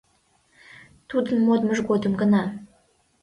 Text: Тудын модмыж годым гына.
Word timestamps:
Тудын 1.09 1.37
модмыж 1.45 1.79
годым 1.89 2.13
гына. 2.21 2.43